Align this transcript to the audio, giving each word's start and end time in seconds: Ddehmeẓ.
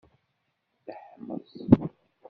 Ddehmeẓ. 0.75 1.49